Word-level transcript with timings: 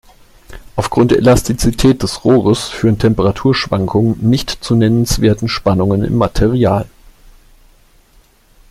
Aufgrund 0.77 1.11
der 1.11 1.19
Elastizität 1.19 2.01
des 2.01 2.25
Rohres 2.25 2.69
führen 2.69 2.97
Temperaturschwankungen 2.97 4.17
nicht 4.27 4.49
zu 4.49 4.73
nennenswerten 4.75 5.47
Spannungen 5.47 6.03
im 6.03 6.15
Material. 6.17 6.87